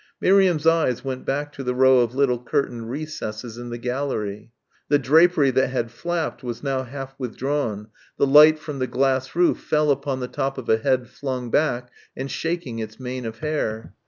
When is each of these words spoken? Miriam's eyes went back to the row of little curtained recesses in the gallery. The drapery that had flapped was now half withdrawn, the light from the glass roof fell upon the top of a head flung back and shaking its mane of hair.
Miriam's 0.19 0.65
eyes 0.65 1.05
went 1.05 1.25
back 1.27 1.51
to 1.53 1.63
the 1.63 1.75
row 1.75 1.99
of 1.99 2.15
little 2.15 2.39
curtained 2.39 2.89
recesses 2.89 3.59
in 3.59 3.69
the 3.69 3.77
gallery. 3.77 4.49
The 4.89 4.97
drapery 4.97 5.51
that 5.51 5.67
had 5.67 5.91
flapped 5.91 6.41
was 6.41 6.63
now 6.63 6.81
half 6.81 7.13
withdrawn, 7.19 7.89
the 8.17 8.25
light 8.25 8.57
from 8.57 8.79
the 8.79 8.87
glass 8.87 9.35
roof 9.35 9.59
fell 9.59 9.91
upon 9.91 10.19
the 10.19 10.27
top 10.27 10.57
of 10.57 10.67
a 10.69 10.77
head 10.77 11.07
flung 11.07 11.51
back 11.51 11.91
and 12.17 12.31
shaking 12.31 12.79
its 12.79 12.99
mane 12.99 13.27
of 13.27 13.41
hair. 13.41 13.93